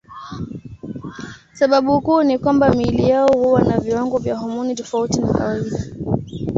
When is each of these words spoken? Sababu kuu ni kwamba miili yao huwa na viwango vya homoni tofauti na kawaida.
Sababu 1.53 2.01
kuu 2.01 2.23
ni 2.23 2.39
kwamba 2.39 2.69
miili 2.73 3.09
yao 3.09 3.27
huwa 3.27 3.61
na 3.61 3.79
viwango 3.79 4.17
vya 4.17 4.35
homoni 4.37 4.75
tofauti 4.75 5.19
na 5.21 5.33
kawaida. 5.33 5.83